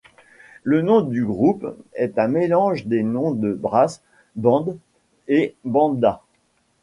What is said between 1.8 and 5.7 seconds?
est un mélange des noms de Brass band et